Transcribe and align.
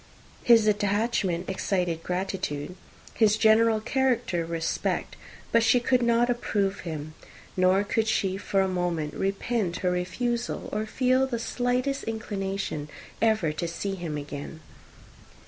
His 0.43 0.65
attachment 0.65 1.47
excited 1.47 2.01
gratitude, 2.01 2.73
his 3.13 3.37
general 3.37 3.79
character 3.79 4.43
respect: 4.47 5.15
but 5.51 5.61
she 5.61 5.79
could 5.79 6.01
not 6.01 6.27
approve 6.27 6.79
him; 6.79 7.13
nor 7.55 7.83
could 7.83 8.07
she 8.07 8.35
for 8.35 8.61
a 8.61 8.67
moment 8.67 9.13
repent 9.13 9.75
her 9.85 9.91
refusal, 9.91 10.71
or 10.73 10.87
feel 10.87 11.27
the 11.27 11.37
slightest 11.37 12.03
inclination 12.05 12.89
ever 13.21 13.51
to 13.51 13.67
see 13.67 13.93
him 13.93 14.17
again. 14.17 14.61